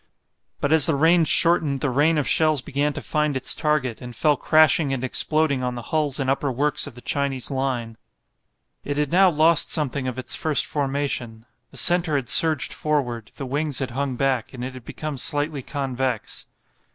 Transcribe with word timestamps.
But 0.59 0.73
as 0.73 0.87
the 0.87 0.95
range 0.95 1.27
shortened 1.27 1.81
the 1.81 1.91
rain 1.91 2.17
of 2.17 2.27
shells 2.27 2.63
began 2.63 2.91
to 2.93 3.01
find 3.03 3.37
its 3.37 3.53
target, 3.53 4.01
and 4.01 4.15
fell 4.15 4.35
crashing 4.35 4.91
and 4.91 5.03
exploding 5.03 5.61
on 5.61 5.75
the 5.75 5.83
hulls 5.93 6.19
and 6.19 6.27
upper 6.27 6.51
works 6.51 6.87
of 6.87 6.95
the 6.95 7.01
Chinese 7.01 7.51
line. 7.51 7.97
It 8.83 8.97
had 8.97 9.11
now 9.11 9.29
lost 9.29 9.71
something 9.71 10.07
of 10.07 10.17
its 10.17 10.33
first 10.33 10.65
formation. 10.65 11.45
The 11.69 11.77
centre 11.77 12.15
had 12.15 12.29
surged 12.29 12.73
forward, 12.73 13.29
the 13.37 13.45
wings 13.45 13.77
had 13.77 13.91
hung 13.91 14.15
back, 14.15 14.55
and 14.55 14.65
it 14.65 14.73
had 14.73 14.85
become 14.85 15.17
slightly 15.17 15.61
convex. 15.61 16.47